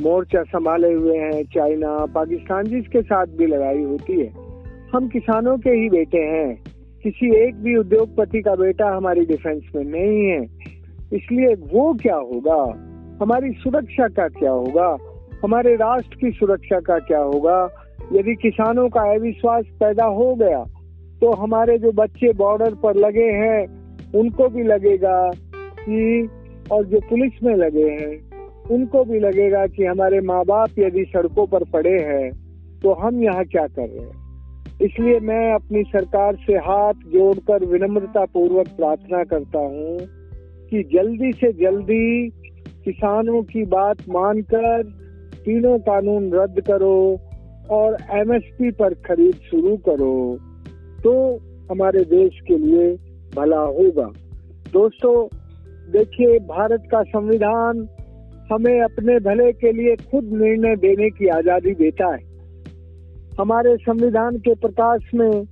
मोर्चा 0.02 0.44
संभाले 0.44 0.94
हुए 0.94 1.18
हैं। 1.18 1.44
चाइना, 1.44 2.06
पाकिस्तान 2.06 2.64
जिसके 2.64 3.02
साथ 3.02 3.26
भी 3.26 3.46
लड़ाई 3.46 3.84
होती 3.84 4.20
है। 4.20 4.32
हम 4.94 5.08
किसानों 5.08 5.58
के 5.58 5.70
ही 5.70 5.90
बेटे 5.90 6.18
हैं। 6.18 6.64
किसी 7.04 7.36
एक 7.36 7.56
भी 7.56 7.76
उद्योगपति 7.76 8.42
का 8.42 8.56
बेटा 8.56 8.98
हमारी 8.98 9.26
डिफेंस 9.26 9.64
में 9.76 9.84
नहीं 9.84 10.26
है। 10.26 10.44
इसलिए 11.14 11.56
वो 11.56 11.94
क्या 11.94 12.16
होगा? 12.16 12.74
हमारी 13.22 13.52
सुरक्षा 13.52 14.08
का 14.08 14.28
क्या 14.28 14.52
होगा? 14.52 14.98
हमारे 15.44 15.76
राष्ट्र 15.76 16.16
की 16.16 16.32
सुरक्षा 16.32 16.80
का 16.80 17.00
क्या 17.00 17.20
होगा? 17.20 17.70
यदि 18.14 18.36
किसानों 18.36 18.90
का 18.90 19.02
अविश्वास 19.02 19.66
पैदा 19.66 20.06
हो 20.06 20.36
गया 20.36 20.66
तो 21.22 21.32
हमारे 21.32 21.78
जो 21.78 21.92
बच्चे 21.92 22.34
बॉर्डर 22.34 22.74
पर 22.74 22.96
लगे 22.96 23.30
हैं, 23.32 23.68
उनको 24.16 24.50
भी 24.50 24.64
लगेगा 24.64 25.32
कि, 25.80 26.30
और 26.72 26.86
जो 26.86 27.00
पुलिस 27.00 27.44
में 27.44 27.56
लगे 27.56 27.90
हैं, 27.90 28.36
उनको 28.72 29.04
भी 29.04 29.20
लगेगा 29.20 29.66
कि 29.68 29.86
हमारे 29.86 30.22
माँ 30.22 30.44
बाप 30.46 30.70
यदि 30.80 31.06
सड़कों 31.06 31.46
पर 31.48 31.64
पड़े 31.64 32.00
हैं 32.00 32.32
तो 32.80 32.94
हम 32.94 33.24
यहाँ 33.24 33.46
क्या 33.46 33.68
कर 33.68 33.90
रहे 33.90 34.06
हैं? 34.06 34.26
इसलिए 34.82 35.20
मैं 35.20 35.54
अपनी 35.54 35.84
सरकार 35.84 36.36
से 36.36 36.54
हाथ 36.54 36.94
जोड़कर 36.94 37.66
विनम्रता 37.66 38.26
पूर्वक 38.26 38.68
प्रार्थना 38.68 39.24
करता 39.24 39.60
हूँ 39.60 39.98
कि 40.70 40.84
जल्दी 40.84 41.32
से 41.32 41.52
जल्दी 41.54 42.30
किसानों 42.86 43.44
की 43.44 43.64
बात 43.66 43.98
मानकर 44.10 44.84
तीनों 45.46 45.80
कानून 45.80 46.32
रद्द 46.34 46.62
करो 46.62 47.20
और 47.70 47.98
एमएसपी 48.12 48.72
पर 48.72 48.94
खरीद 48.94 49.36
शुरू 49.36 49.78
करो। 49.78 50.38
तो 51.06 51.14
हमारे 51.72 52.04
देश 52.04 52.40
के 52.48 52.58
लिए 52.58 52.96
भला 53.36 53.60
होगा। 53.60 54.12
दोस्तों, 54.74 55.28
देखिए, 55.92 56.40
भारत 56.40 56.84
का 56.92 57.02
संविधान 57.04 57.88
हमें 58.52 58.82
अपने 58.82 59.20
भले 59.20 59.52
के 59.54 59.72
लिए 59.72 59.96
खुद 59.96 60.32
निर्णय 60.34 60.76
देने 60.76 61.10
की 61.10 61.28
आज़ादी 61.28 61.74
देता 61.74 62.08
है। 62.16 62.24
हमारे 63.40 63.76
संविधान 63.78 64.38
के 64.38 64.56
प्रकाश 64.56 65.12
में 65.16 65.44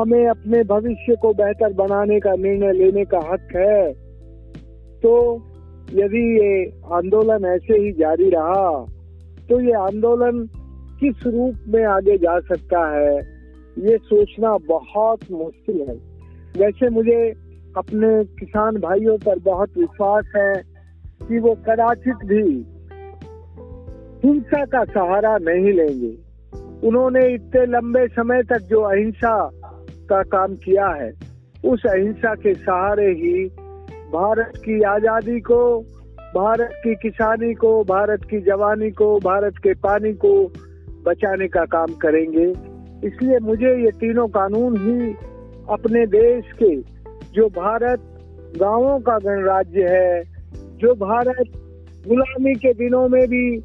हमें 0.00 0.28
अपने 0.28 0.62
भविष्य 0.64 1.16
को 1.16 1.32
बेहतर 1.32 1.72
बनाने 1.72 2.20
का 2.20 2.32
निर्णय 2.32 2.72
लेने 2.72 3.04
का 3.04 3.18
हक 3.18 3.54
है। 3.56 3.92
तो 5.02 5.14
यदि 5.94 6.24
ये 6.38 6.64
आंदोलन 6.92 7.44
ऐसे 7.44 7.80
ही 7.82 7.92
जारी 7.92 8.30
रहा 8.30 8.86
तो 9.48 9.60
ये 9.60 9.72
आंदोलन 9.72 10.46
किस 11.00 11.26
रूप 11.26 11.54
में 11.68 11.84
आगे 11.84 12.16
जा 12.18 12.38
सकता 12.40 12.88
है? 12.96 13.33
ये 13.78 13.98
सोचना 13.98 14.56
बहुत 14.56 15.20
मुश्किल 15.30 15.80
है। 15.88 15.94
वैसे 16.58 16.88
मुझे 16.88 17.30
अपने 17.76 18.24
किसान 18.24 18.76
भाइयों 18.76 19.16
पर 19.18 19.38
बहुत 19.38 19.78
विश्वास 19.78 20.24
है 20.36 20.54
कि 21.28 21.38
वो 21.38 21.54
कदाचित 21.54 22.16
भी 22.24 22.44
हिंसा 24.24 24.64
का 24.64 24.84
सहारा 24.84 25.36
नहीं 25.38 25.72
लेंगे। 25.72 26.16
उन्होंने 26.88 27.34
इतने 27.34 27.66
लंबे 27.66 28.06
समय 28.08 28.42
तक 28.42 28.58
जो 28.58 28.80
अहिंसा 28.80 29.50
का 30.08 30.22
काम 30.22 30.54
किया 30.54 30.88
है, 30.88 31.12
उस 31.64 31.86
अहिंसा 31.86 32.34
के 32.34 32.54
सहारे 32.54 33.10
ही 33.10 33.46
भारत 34.12 34.52
की 34.56 34.82
आज़ादी 34.82 35.40
को, 35.40 35.80
भारत 36.34 36.70
की 36.84 36.94
किसानी 36.94 37.54
को, 37.54 37.84
भारत 37.84 38.24
की 38.24 38.40
जवानी 38.40 38.90
को, 38.90 39.18
भारत 39.18 39.58
के 39.58 39.74
पानी 39.74 40.12
को 40.12 40.52
बचाने 41.06 41.48
का 41.48 41.64
काम 41.64 41.86
करेंगे। 41.86 42.73
इसलिए 43.04 43.38
मुझे 43.38 43.84
ये 43.84 43.90
तीनों 43.90 44.28
कानून 44.28 44.76
ही 44.76 45.14
अपने 45.70 46.06
देश 46.06 46.44
के, 46.62 46.76
जो 47.32 47.48
भारत 47.48 48.10
गाँवों 48.56 48.98
का 49.00 49.18
गणराज्य 49.18 49.88
है, 49.88 50.22
जो 50.78 50.94
भारत 50.94 51.44
गुलामी 52.08 52.54
के 52.54 52.72
दिनों 52.72 53.08
में 53.08 53.28
भी 53.28 53.60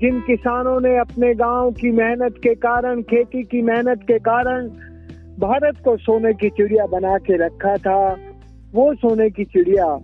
जिन 0.00 0.20
किसानों 0.20 0.80
ने 0.80 0.96
अपने 0.98 1.34
गाँव 1.34 1.70
की 1.70 1.90
मेहनत 1.90 2.34
के 2.42 2.54
कारण, 2.54 3.02
खेती 3.02 3.42
की 3.42 3.62
मेहनत 3.62 4.00
के 4.02 4.18
कारण 4.18 4.68
भारत 5.38 5.76
को 5.84 5.96
सोने 5.96 6.32
की 6.32 6.48
चिड़िया 6.50 6.86
बना 6.86 7.18
के 7.18 7.36
रखा 7.36 7.76
था, 7.76 8.16
वो 8.74 8.94
सोने 8.94 9.30
की 9.30 9.44
चिड़िया 9.44 9.98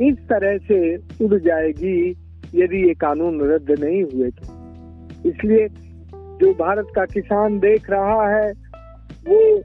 इस 0.00 0.14
तरह 0.14 0.58
से 0.58 0.96
उड़ 0.96 1.38
जाएगी 1.40 2.10
यदि 2.54 2.88
ये 2.88 2.94
कानून 2.94 3.40
रद्द 3.40 3.70
नहीं 3.80 4.02
हुए 4.02 4.30
तो। 4.30 5.28
इसलिए 5.28 5.66
जो 6.40 6.52
भारत 6.52 6.86
का 6.96 7.04
किसान 7.04 7.58
देख 7.58 7.90
रहा 7.90 8.36
है, 8.36 8.52
वो 9.28 9.62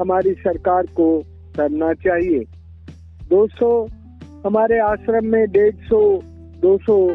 हमारी 0.00 0.32
सरकार 0.32 0.86
को 0.86 1.22
करना 1.56 1.92
चाहिए। 1.92 2.38
दोस्तों, 3.30 3.88
हमारे 4.46 4.78
आश्रम 4.78 5.26
में 5.26 5.50
डेढ़ 5.50 5.74
सौ, 5.74 6.20
दो 6.58 6.78
सौ 6.78 7.08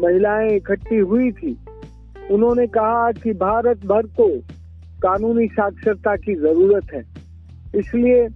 महिलाएँ 0.00 0.50
इकट्ठी 0.50 0.96
हुई 0.96 1.32
थी। 1.32 1.58
उन्होंने 2.30 2.66
कहा 2.66 3.12
कि 3.12 3.32
भारत 3.32 3.86
भर 3.86 4.06
को 4.06 4.38
कानूनी 5.02 5.46
साक्षरता 5.46 6.16
की 6.16 6.34
ज़रूरत 6.34 6.86
है। 6.94 7.02
इसलिए 7.74 8.28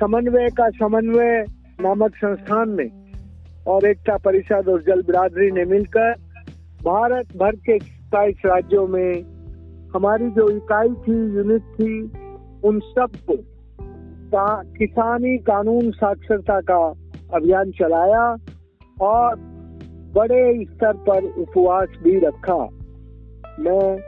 समन्वय 0.00 0.48
का 0.48 0.70
समन्वय 0.70 1.44
नामक 1.80 2.16
संस्थान 2.16 2.68
में 2.68 2.90
और 3.66 3.86
एकता 3.86 4.16
परिषद 4.16 4.68
और 4.68 4.82
जल 4.82 5.02
बिरादरी 5.02 5.50
ने 5.50 5.64
मिलकर 5.64 6.12
भारत 6.84 7.36
भर 7.36 7.56
के 7.56 7.99
सत्ताईस 8.10 8.36
राज्यों 8.46 8.86
में 8.86 9.22
हमारी 9.94 10.30
जो 10.30 10.48
इकाई 10.50 10.88
थी 10.88 11.36
यूनिट 11.36 11.62
थी, 11.62 12.02
उन 12.68 12.78
सबको 12.80 13.34
किसानी 14.78 15.36
कानून 15.38 15.90
साक्षरता 15.90 16.60
का 16.60 16.78
अभियान 17.34 17.70
चलाया 17.70 18.24
और 19.00 19.36
बड़े 20.14 20.64
स्तर 20.64 20.92
पर 20.92 21.24
उपवास 21.24 21.88
भी 22.02 22.18
रखा। 22.18 22.56
मैं 23.60 23.98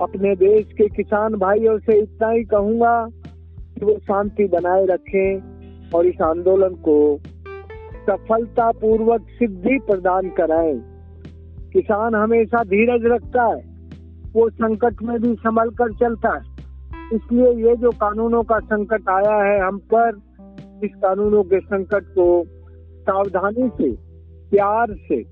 अपने 0.00 0.34
देश 0.34 0.72
के 0.72 0.88
किसान 0.88 1.34
भाइयों 1.34 1.78
से 1.78 1.98
इतना 1.98 2.30
ही 2.30 2.44
कहूँगा 2.44 2.96
कि 3.78 3.84
वो 3.84 3.98
शांति 3.98 4.44
बनाए 4.44 4.86
रखें 4.86 5.90
और 5.90 6.06
इस 6.06 6.20
आंदोलन 6.22 6.74
को 6.88 6.98
सफलता 8.10 8.70
पूर्वक 8.70 9.26
सिद्धि 9.30 9.78
प्रदान 9.78 10.28
कराएँ। 10.30 10.93
किसान 11.74 12.14
हमेशा 12.14 12.62
धीरज 12.64 13.04
रखता 13.04 13.44
है, 13.44 13.62
वो 14.32 14.48
संकट 14.50 15.02
में 15.02 15.18
भी 15.22 15.34
संभल 15.34 15.70
कर 15.70 15.92
चलता 15.92 16.34
है। 16.36 16.52
इसलिए 17.14 17.50
ये 17.66 17.76
जो 17.76 17.90
कानूनों 17.90 18.42
का 18.42 18.58
संकट 18.58 19.08
आया 19.08 19.36
है, 19.44 19.60
हम 19.60 19.78
पर 19.94 20.20
इस 20.84 20.90
कानूनों 20.94 21.42
के 21.42 21.60
संकट 21.60 22.04
को 22.04 22.44
सावधानी 23.02 23.68
से, 23.68 23.90
प्यार 24.50 24.94
से 25.08 25.22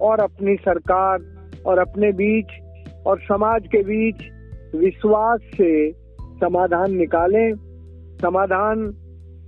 और 0.00 0.20
अपनी 0.20 0.56
सरकार 0.56 1.18
और 1.66 1.78
अपने 1.78 2.12
बीच 2.12 2.46
और 3.06 3.20
समाज 3.20 3.66
के 3.66 3.82
बीच 3.82 4.24
विश्वास 4.76 5.40
से 5.56 5.92
समाधान 6.40 6.94
निकालें। 6.94 7.54
समाधान 8.22 8.90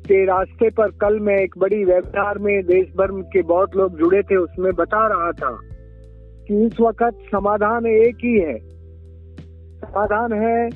के 0.06 0.24
रास्ते 0.24 0.70
पर 0.70 0.90
कल 0.90 1.20
मैं 1.20 1.36
एक 1.36 1.54
बड़ी 1.58 1.84
वेबिनार 1.84 2.38
में 2.38 2.66
देश 2.66 2.88
भर 2.88 3.20
के 3.32 3.42
बहुत 3.42 3.76
लोग 3.76 3.98
जुड़े 3.98 4.22
थे, 4.22 4.36
उसमें 4.36 4.72
बता 4.72 5.06
रहा 5.06 5.32
था 5.32 5.58
कि 6.48 6.66
इस 6.66 6.80
वक्त 6.80 7.18
समाधान 7.32 7.86
एक 7.86 8.16
ही 8.16 8.38
है। 8.40 8.58
समाधान 9.78 10.32
है 10.32 10.70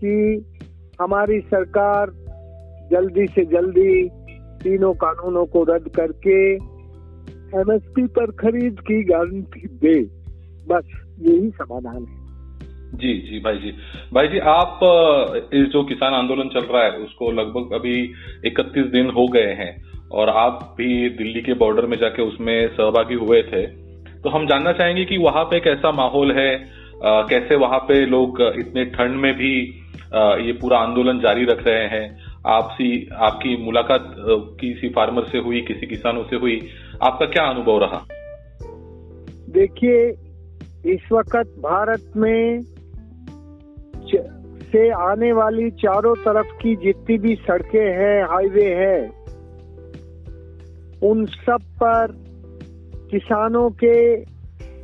कि 0.00 0.44
हमारी 1.00 1.40
सरकार 1.40 2.10
जल्दी 2.90 3.26
से 3.26 3.44
जल्दी 3.44 4.08
तीनों 4.62 4.94
कानूनों 4.94 5.46
को 5.46 5.62
रद्द 5.62 5.88
करके 5.88 6.54
एमएसपी 7.58 8.06
पर 8.06 8.30
खरीद 8.30 8.80
की 8.80 9.04
गारंटी 9.04 9.60
दे। 9.60 10.00
बस 10.68 11.14
यही 11.18 11.50
समाधान 11.50 12.04
है। 12.04 12.20
जी 12.90 13.30
जी, 13.30 13.40
भाई 13.40 13.58
जी। 13.58 13.70
भाई 14.12 14.28
जी, 14.28 14.38
आप 14.38 14.80
इस 15.54 15.66
जो 15.66 15.84
किसान 15.84 16.14
आंदोलन 16.14 16.48
चल 16.48 16.66
रहा 16.66 16.84
है, 16.84 16.92
उसको 16.92 17.30
लगभग 17.30 17.74
अभी 17.74 18.12
31 18.46 18.84
दिन 18.84 19.10
हो 19.10 19.26
गए 19.26 19.52
हैं 19.52 19.84
और 20.12 20.28
आप 20.28 20.74
भी 20.78 21.10
दिल्ली 21.10 21.40
के 21.40 21.54
बॉर्डर 21.54 21.86
में 21.86 21.96
जाके 21.98 22.22
उसमें 22.22 22.68
सहभागी 22.68 23.14
हुए 23.14 23.42
थे। 23.42 23.89
तो 24.24 24.30
हम 24.30 24.46
जानना 24.46 24.72
चाहेंगे 24.72 25.04
कि 25.04 25.16
वहाँ 25.16 25.44
पे 25.44 25.60
कैसा 25.60 25.92
माहौल 25.92 26.32
है 26.32 26.80
आ, 27.04 27.22
कैसे 27.22 27.56
वहाँ 27.56 27.78
पे 27.78 28.06
लोग 28.06 28.42
इतने 28.58 28.84
ठंड 28.84 29.20
में 29.20 29.34
भी 29.34 29.82
आ, 30.14 30.36
ये 30.36 30.52
पूरा 30.52 30.78
आंदोलन 30.78 31.18
जारी 31.18 31.44
रख 31.44 31.66
रहे 31.66 31.86
हैं। 31.86 32.30
आपसी 32.46 33.08
आपकी 33.14 33.64
मुलाकात 33.64 34.14
किसी 34.60 34.88
फार्मर 34.88 35.24
से 35.24 35.38
हुई 35.38 35.60
किसी 35.60 35.86
किसानों 35.86 36.24
से 36.24 36.36
हुई 36.36 36.68
आपका 37.02 37.26
क्या 37.26 37.44
अनुभव 37.44 37.78
रहा? 37.78 38.06
देखिए 39.50 40.08
इस 40.94 41.12
वक्त 41.12 41.54
भारत 41.58 42.12
में 42.16 42.60
से 44.72 44.90
आने 44.90 45.32
वाली 45.32 45.70
चारों 45.70 46.14
तरफ़ 46.14 46.46
की 46.46 46.76
जितनी 46.76 47.18
भी 47.18 47.34
सड़कें 47.34 47.90
हैं 47.90 48.24
हाईवे 48.24 48.74
हैं 48.74 49.20
उन 51.00 51.24
सब 51.26 51.58
पर 51.82 52.29
किसानों 53.10 53.70
के 53.70 54.16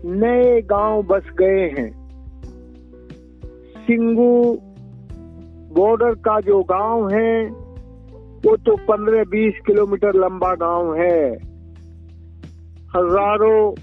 नए 0.05 0.63
गाँव 0.63 1.03
बस 1.03 1.23
गए 1.39 1.69
हैं। 1.79 1.91
सिंगू 3.79 4.59
बॉर्डर 5.75 6.15
का 6.15 6.41
जो 6.41 6.63
गाँव 6.63 7.11
है, 7.11 7.47
वो 8.47 8.57
तो 8.57 8.77
15-20 8.77 9.53
किलोमीटर 9.67 10.15
लंबा 10.15 10.55
गाँव 10.55 10.95
है। 10.95 11.33
हज़ारों 12.97 13.75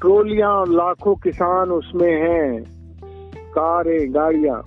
ट्रोलियाँ 0.00 0.66
लाखों 0.66 1.14
किसान 1.14 1.70
उसमें 1.70 2.12
हैं। 2.12 2.62
कारें, 3.52 4.14
गाड़ियाँ। 4.14 4.62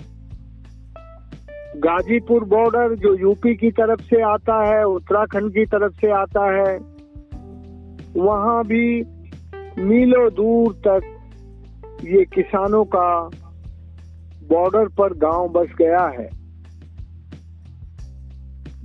गाजीपुर 1.77 2.43
बॉर्डर 2.43 2.95
जो 2.95 3.15
यूपी 3.15 3.55
की 3.55 3.71
तरफ़ 3.71 4.01
से 4.01 4.21
आता 4.21 4.63
है, 4.65 4.83
उत्तराखंड 4.83 5.51
की 5.51 5.65
तरफ़ 5.65 5.93
से 5.93 6.11
आता 6.11 6.45
है 6.51 6.94
वहाँ 8.17 8.63
भी 8.63 9.03
मीलों 9.79 10.33
दूर 10.33 10.73
तक 10.73 11.11
ये 12.03 12.25
किसानों 12.25 12.85
का 12.85 13.29
बॉर्डर 14.49 14.87
पर 14.87 15.13
गाँव 15.13 15.49
बस 15.49 15.67
गया 15.81 16.07
है। 16.07 16.29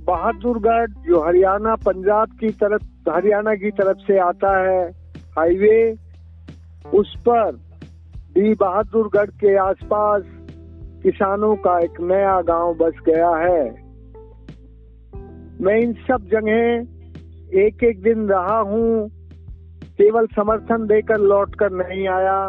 बहादुरगढ़ 0.05 0.89
जो 0.89 1.27
हरियाणा, 1.27 1.75
पंजाब 1.75 2.27
की 2.39 2.49
तरफ़, 2.49 2.83
हरियाणा 3.09 3.55
की 3.55 3.71
तरफ़ 3.71 3.97
से 3.97 4.17
आता 4.17 4.69
है 4.69 4.89
हाईवे, 5.37 5.95
उस 6.93 7.15
पर 7.17 7.51
भी 8.33 8.53
बहादुरगढ़ 8.53 9.29
के 9.29 9.57
आसपास 9.57 10.23
किसानों 11.03 11.55
का 11.55 11.79
एक 11.79 12.01
नया 12.01 12.41
गाँव 12.41 12.73
बस 12.73 12.93
गया 13.05 13.29
है। 13.29 13.69
मैं 15.61 15.75
इन 15.79 15.93
सब 15.93 16.27
जगह 16.31 16.87
एक 17.59 17.83
एक 17.83 18.01
दिन 18.01 18.29
रहा 18.29 18.59
हूँ। 18.59 19.20
केवल 20.01 20.25
समर्थन 20.25 20.85
देकर 20.87 21.17
लौट 21.17 21.55
कर 21.55 21.71
नहीं 21.71 22.07
आया, 22.07 22.47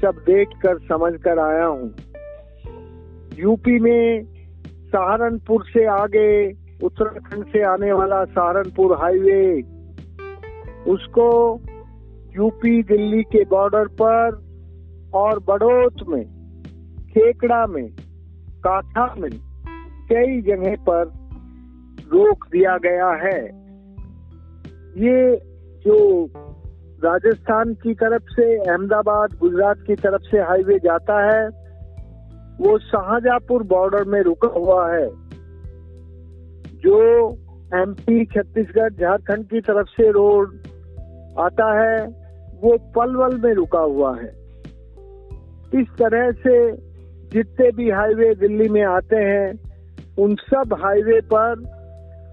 सब 0.00 0.16
देख 0.26 0.48
कर 0.62 0.78
समझ 0.78 1.12
कर 1.22 1.38
आया 1.38 1.66
हूँ। 1.66 1.94
यूपी 3.38 3.78
में 3.78 4.24
सहारनपुर 4.92 5.64
से 5.64 5.84
आगे, 5.86 6.50
उत्तराखंड 6.84 7.44
से 7.44 7.62
आने 7.62 7.92
वाला 7.92 8.24
सहारनपुर 8.24 8.96
हाईवे, 8.96 9.62
उसको 10.90 11.28
यूपी 12.36 12.82
दिल्ली 12.82 13.22
के 13.22 13.44
बॉर्डर 13.44 13.88
पर 14.02 14.38
और 15.14 15.38
बड़ोत 15.38 16.06
में, 16.08 16.24
खेकड़ा 17.08 17.66
में, 17.66 17.88
काठा 18.58 19.14
में, 19.18 19.30
कई 20.12 20.40
जगह 20.42 20.76
पर 20.88 21.04
रोक 22.12 22.46
दिया 22.52 22.76
गया 22.76 23.10
है। 23.24 23.40
ये 24.96 25.36
जो 25.86 26.26
राजस्थान 27.04 27.74
की 27.74 27.94
तरफ़ 27.94 28.22
से, 28.22 28.56
अहमदाबाद, 28.56 29.30
गुजरात 29.40 29.76
की 29.86 29.94
तरफ़ 29.94 30.22
से 30.22 30.38
हाईवे 30.38 30.78
जाता 30.78 31.36
है। 31.36 31.48
वो 32.60 32.78
शाहजहापुर 32.78 33.62
बॉर्डर 33.62 34.04
में 34.04 34.22
रुका 34.22 34.48
हुआ 34.48 34.92
है। 34.92 35.08
जो 36.74 37.28
एमपी 37.74 38.24
छत्तीसगढ़, 38.24 38.92
झारखंड 38.92 39.46
की 39.46 39.60
तरफ़ 39.60 39.86
से 39.86 40.10
रोड 40.10 40.54
आता 41.38 41.80
है, 41.80 42.06
वो 42.60 42.78
पलवल 42.96 43.38
में 43.38 43.54
रुका 43.54 43.80
हुआ 43.80 44.16
है। 44.16 44.28
इस 45.80 45.86
तरह 45.98 46.32
से 46.32 46.72
जितने 47.28 47.70
भी 47.70 47.90
हाईवे 47.90 48.34
दिल्ली 48.34 48.68
में 48.68 48.82
आते 48.82 49.16
हैं, 49.16 49.52
उन 50.18 50.34
सब 50.34 50.76
हाईवे 50.84 51.20
पर 51.20 51.54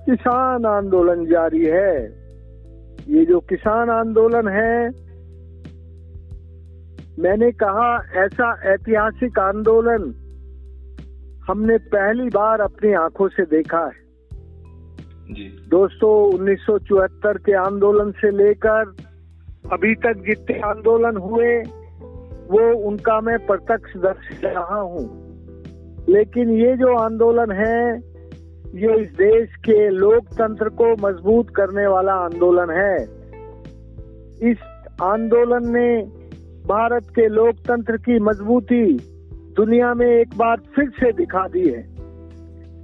किसान 0.10 0.65
आंदोलन 0.65 1.26
जारी 1.26 1.65
है। 1.65 2.20
ये 3.08 3.26
जो 3.26 3.40
किसान 3.40 3.90
आंदोलन 3.90 4.48
है 4.48 4.90
मैंने 7.20 7.52
कहा 7.52 8.04
ऐसा 8.16 8.74
ऐतिहासिक 8.74 9.40
आंदोलन 9.40 10.14
हमने 11.48 11.78
पहली 11.78 12.28
बार 12.30 12.62
अपनी 12.62 12.94
आँखों 12.94 13.28
से 13.28 13.44
देखा 13.46 13.86
है 13.86 14.00
जी। 15.34 15.44
दोस्तों 15.70 16.34
उन्नीस 16.34 16.60
सौ 16.60 16.78
चौहत्तर 16.80 17.38
के 17.38 17.54
आंदोलन 17.54 18.12
से 18.12 18.32
लेकर 18.32 18.94
अभी 19.72 19.96
तक 19.96 20.24
जितने 20.26 20.60
आंदोलन 20.60 21.18
हुए 21.18 21.58
वो 22.52 22.88
उनका 22.90 23.22
मैं 23.22 23.38
प्रत्यक्ष 23.48 23.98
दर्श 23.98 24.44
रहा 24.44 24.80
हूँ 24.80 25.04
लेकिन 26.10 26.50
ये 26.50 26.78
जो 26.78 26.96
आंदोलन 26.96 27.52
है 27.52 28.11
ये 28.75 29.01
इस 29.01 29.10
देश 29.10 29.55
के 29.55 29.89
लोकतंत्र 29.89 30.69
को 30.69 31.07
मज़बूत 31.07 31.49
करने 31.49 31.88
वाला 31.88 32.13
आंदोलन 32.13 32.69
है। 32.69 33.03
इस 34.51 34.57
आंदोलन 35.01 35.77
ने 35.77 36.01
भारत 36.67 37.03
के 37.10 37.27
लोकतंत्र 37.27 37.97
की 37.97 38.19
मजबूती 38.19 38.93
दुनिया 39.57 39.93
में 39.93 40.07
एक 40.07 40.38
बार 40.38 40.57
फिर 40.75 40.89
से 40.89 41.12
दिखा 41.12 41.47
दी 41.47 41.69
है। 41.69 41.81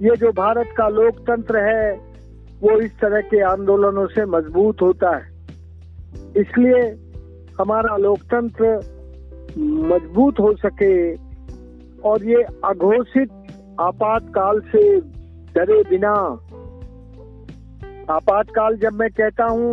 ये 0.02 0.16
जो 0.16 0.32
भारत 0.32 0.66
का 0.76 0.88
लोकतंत्र 0.88 1.56
है, 1.58 1.92
वो 2.60 2.80
इस 2.80 3.00
तरह 3.00 3.20
के 3.20 3.40
आंदोलनों 3.40 4.06
से 4.06 4.24
मज़बूत 4.24 4.82
होता 4.82 5.16
है। 5.16 5.28
इसलिए 6.36 6.82
हमारा 7.60 7.96
लोकतंत्र 7.96 8.76
मज़बूत 9.58 10.40
हो 10.40 10.52
सके 10.52 11.14
और 12.00 12.24
ये 12.24 12.42
अघोषित 12.64 13.30
आपातकाल 13.80 14.60
से 14.60 15.17
डरे 15.58 15.82
बिना। 15.90 16.14
आपातकाल 18.10 18.76
जब 18.76 18.92
मैं 18.92 19.08
कहता 19.10 19.44
हूँ 19.44 19.70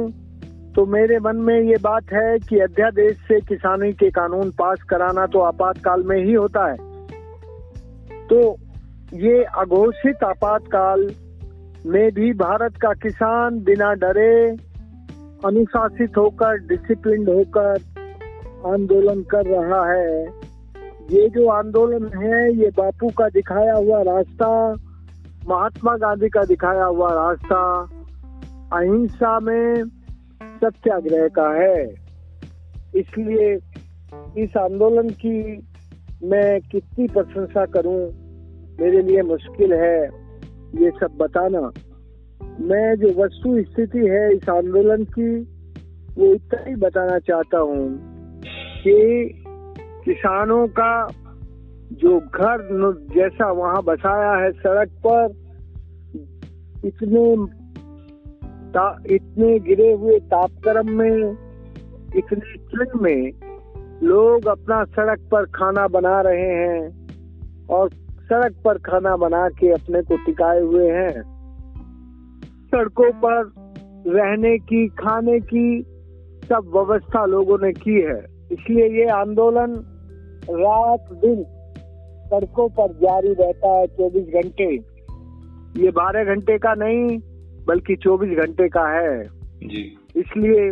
तो 0.75 0.85
मेरे 0.85 1.19
मन 1.19 1.35
में 1.37 1.59
ये 1.61 1.75
बात 1.81 2.11
है 2.13 2.37
कि 2.39 2.59
अध्यादेश 2.59 3.17
से 3.27 3.39
किसानी 3.41 3.91
के 3.93 4.09
कानून 4.11 4.49
पास 4.51 4.81
कराना 4.89 5.25
तो 5.25 5.39
आपातकाल 5.41 6.03
में 6.03 6.17
ही 6.17 6.33
होता 6.33 6.65
है। 6.67 6.77
तो 8.27 8.39
ये 9.13 9.43
अघोषित 9.57 10.23
आपातकाल 10.23 11.05
में 11.85 12.11
भी 12.11 12.31
भारत 12.33 12.77
का 12.77 12.93
किसान 12.93 13.59
बिना 13.63 13.93
डरे 13.93 14.35
अनुशासित 15.45 16.17
होकर 16.17 16.57
डिसिप्लिन 16.67 17.27
होकर 17.27 17.71
आंदोलन 18.71 19.21
कर 19.23 19.45
रहा 19.45 19.83
है। 19.91 20.23
ये 21.11 21.27
जो 21.29 21.47
आंदोलन 21.49 22.09
है, 22.15 22.53
ये 22.53 22.69
बापू 22.69 23.09
का 23.09 23.29
दिखाया 23.29 23.75
हुआ 23.75 24.01
रास्ता 24.01 24.49
महात्मा 25.47 25.95
गांधी 25.97 26.29
का 26.29 26.43
दिखाया 26.43 26.85
हुआ 26.85 27.09
रास्ता 27.13 27.81
अहिंसा 28.73 29.39
में 29.39 29.83
सत्याग्रह 30.41 31.27
का 31.27 31.49
है। 31.53 31.83
इसलिए 32.95 33.53
इस 34.43 34.57
आंदोलन 34.57 35.09
की 35.09 35.57
मैं 36.23 36.61
कितनी 36.61 37.07
प्रशंसा 37.07 37.65
करूँ, 37.65 37.99
मेरे 38.81 39.01
लिए 39.01 39.21
मुश्किल 39.21 39.73
है 39.73 40.05
ये 40.83 40.91
सब 40.91 41.17
बताना। 41.17 41.61
मैं 42.59 42.95
जो 42.95 43.07
वस्तु 43.23 43.71
स्थिति 43.71 43.99
है 43.99 44.35
इस 44.35 44.49
आंदोलन 44.49 45.03
की, 45.03 45.39
वो 46.17 46.33
इतना 46.33 46.69
ही 46.69 46.75
बताना 46.75 47.19
चाहता 47.19 47.57
हूँ 47.57 48.01
कि 48.83 48.95
किसानों 50.05 50.67
का 50.67 50.91
जो 51.93 52.19
घर 52.19 52.67
जैसा 53.15 53.51
वहाँ 53.51 53.83
बसाया 53.83 54.33
है 54.33 54.51
सड़क 54.51 54.89
पर 55.07 55.25
इतने 56.87 57.47
ता, 58.71 59.03
इतने 59.05 59.59
गिरे 59.59 59.93
हुए 59.93 60.19
तापक्रम 60.19 60.89
में 60.89 61.37
इतने 62.15 62.53
ठंड 62.53 63.01
में 63.01 63.31
लोग 64.03 64.45
अपना 64.45 64.83
सड़क 64.83 65.19
पर 65.31 65.45
खाना 65.45 65.87
बना 65.87 66.21
रहे 66.21 66.49
हैं 66.49 67.07
और 67.67 67.89
सड़क 68.21 68.55
पर 68.65 68.77
खाना 68.77 69.17
बना 69.17 69.49
के 69.49 69.71
अपने 69.71 70.01
को 70.01 70.15
टिकाए 70.25 70.61
हुए 70.61 70.89
हैं। 70.89 71.21
सड़कों 72.71 73.11
पर 73.11 73.53
रहने 74.07 74.57
की 74.57 74.87
खाने 74.87 75.39
की 75.39 75.85
सब 76.49 76.71
व्यवस्था 76.75 77.25
लोगों 77.25 77.57
ने 77.61 77.71
की 77.71 78.01
है। 78.01 78.25
इसलिए 78.51 78.89
ये 78.89 79.05
आंदोलन 79.05 79.73
रात 80.49 81.13
दिन 81.13 81.45
सड़कों 82.25 82.69
पर 82.69 82.93
जारी 82.93 83.33
रहता 83.33 83.69
है 83.69 83.87
चौबीस 83.87 84.27
घंटे। 84.33 84.73
ये 85.81 85.91
बारह 85.91 86.23
घंटे 86.23 86.57
का 86.57 86.73
नहीं 86.73 87.19
बल्कि 87.67 87.95
24 87.95 88.35
घंटे 88.37 88.69
का 88.69 88.87
है। 88.89 89.23
जी। 89.63 89.97
इसलिए 90.15 90.65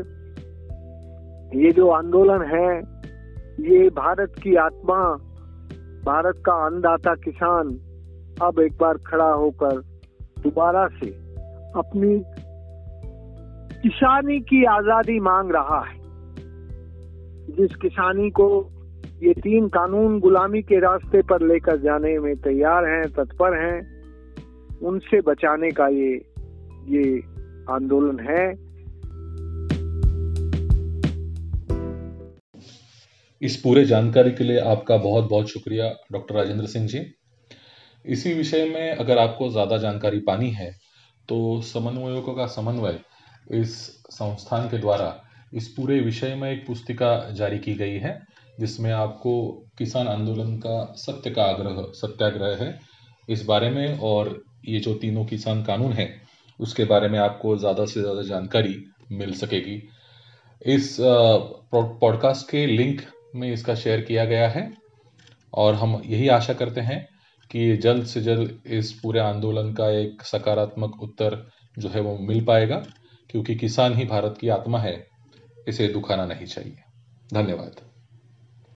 ये 1.63 1.71
जो 1.71 1.87
आंदोलन 1.89 2.41
है 2.41 2.77
ये 3.59 3.89
भारत 3.89 4.35
की 4.43 4.55
आत्मा 4.55 4.99
भारत 6.05 6.41
का 6.45 6.53
अन्नदाता 6.65 7.15
किसान 7.15 7.69
अब 8.41 8.59
एक 8.59 8.77
बार 8.81 8.97
खड़ा 8.97 9.29
होकर 9.31 9.81
दोबारा 10.39 10.87
से 10.87 11.09
अपनी 11.75 12.23
किसानी 13.81 14.39
की 14.39 14.63
आज़ादी 14.65 15.19
मांग 15.19 15.51
रहा 15.51 15.79
है। 15.81 16.01
जिस 17.55 17.75
किसानी 17.75 18.29
को 18.29 18.47
ये 19.23 19.33
तीन 19.33 19.67
कानून 19.67 20.19
गुलामी 20.19 20.61
के 20.61 20.79
रास्ते 20.79 21.21
पर 21.21 21.41
लेकर 21.47 21.77
जाने 21.77 22.17
में 22.19 22.35
तैयार 22.37 22.85
हैं, 22.85 23.03
तत्पर 23.11 23.53
हैं। 23.57 24.79
उनसे 24.81 25.19
बचाने 25.21 25.69
का 25.71 25.87
ये 25.89 26.11
ये 26.87 27.03
आंदोलन 27.69 28.19
है। 28.21 28.45
इस 33.41 33.55
पूरे 33.55 33.85
जानकारी 33.85 34.31
के 34.31 34.43
लिए 34.43 34.59
आपका 34.61 34.97
बहुत 34.97 35.29
बहुत 35.29 35.49
शुक्रिया, 35.49 35.89
डॉक्टर 36.11 36.35
राजेंद्र 36.35 36.65
सिंह 36.67 36.87
जी। 36.87 37.05
इसी 38.05 38.33
विषय 38.33 38.65
में 38.65 38.91
अगर 38.91 39.17
आपको 39.17 39.49
ज़्यादा 39.49 39.77
जानकारी 39.77 40.19
पानी 40.19 40.49
है 40.51 40.71
तो 41.29 41.39
समन्वयकों 41.63 42.33
का 42.33 42.45
समन्वय 42.49 42.99
इस 43.51 43.75
संस्थान 44.11 44.67
के 44.69 44.77
द्वारा, 44.77 45.15
इस 45.53 45.67
पूरे 45.69 45.99
विषय 46.01 46.35
में 46.35 46.51
एक 46.51 46.65
पुस्तिका 46.67 47.17
जारी 47.31 47.59
की 47.59 47.73
गई 47.75 47.97
है। 47.97 48.15
जिसमें 48.59 48.91
आपको 48.91 49.33
किसान 49.77 50.07
आंदोलन 50.07 50.55
का 50.57 50.93
सत्य 50.97 51.29
का 51.29 51.43
आग्रह, 51.43 51.81
सत्याग्रह 51.93 52.63
है 52.63 52.79
इस 53.29 53.45
बारे 53.45 53.69
में 53.69 53.99
और 53.99 54.41
ये 54.67 54.79
जो 54.79 54.93
तीनों 54.95 55.25
किसान 55.25 55.63
कानून 55.63 55.93
है, 55.93 56.09
उसके 56.59 56.85
बारे 56.85 57.07
में 57.09 57.17
आपको 57.19 57.55
ज़्यादा 57.57 57.85
से 57.85 58.01
ज़्यादा 58.01 58.21
जानकारी 58.21 58.75
मिल 59.11 59.33
सकेगी। 59.35 59.81
इस 60.65 60.97
पॉडकास्ट 61.01 62.49
के 62.49 62.65
लिंक 62.67 63.01
में 63.35 63.51
इसका 63.51 63.75
शेयर 63.75 64.01
किया 64.01 64.25
गया 64.25 64.47
है 64.49 64.71
और 65.53 65.73
हम 65.73 66.01
यही 66.05 66.27
आशा 66.29 66.53
करते 66.53 66.81
हैं 66.81 67.05
कि 67.51 67.75
जल्द 67.77 68.05
से 68.05 68.21
जल्द 68.21 68.61
इस 68.71 68.91
पूरे 68.93 69.19
आंदोलन 69.19 69.73
का 69.73 69.89
एक 69.91 70.21
सकारात्मक 70.23 71.01
उत्तर 71.03 71.35
जो 71.77 71.89
है 71.89 72.01
वो 72.01 72.17
मिल 72.19 72.43
पाएगा, 72.45 72.75
क्योंकि 73.29 73.55
किसान 73.55 73.93
ही 73.93 74.05
भारत 74.05 74.37
की 74.41 74.49
आत्मा 74.49 74.79
है, 74.79 74.95
इसे 75.67 75.87
दुखाना 75.87 76.25
नहीं 76.25 76.45
चाहिए। 76.45 76.77
धन्यवाद। 77.33 77.81